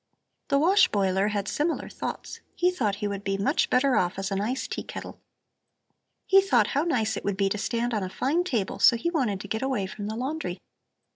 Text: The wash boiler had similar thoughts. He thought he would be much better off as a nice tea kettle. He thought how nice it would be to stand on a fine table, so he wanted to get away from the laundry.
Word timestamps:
The 0.47 0.57
wash 0.57 0.87
boiler 0.87 1.27
had 1.27 1.47
similar 1.47 1.87
thoughts. 1.87 2.39
He 2.55 2.71
thought 2.71 2.95
he 3.05 3.07
would 3.07 3.23
be 3.23 3.37
much 3.37 3.69
better 3.69 3.95
off 3.95 4.17
as 4.17 4.31
a 4.31 4.35
nice 4.35 4.67
tea 4.67 4.81
kettle. 4.81 5.19
He 6.25 6.41
thought 6.41 6.69
how 6.73 6.81
nice 6.85 7.15
it 7.15 7.23
would 7.23 7.37
be 7.37 7.49
to 7.49 7.59
stand 7.59 7.93
on 7.93 8.01
a 8.01 8.09
fine 8.09 8.43
table, 8.43 8.79
so 8.79 8.97
he 8.97 9.11
wanted 9.11 9.39
to 9.41 9.47
get 9.47 9.61
away 9.61 9.85
from 9.85 10.07
the 10.07 10.15
laundry. 10.15 10.57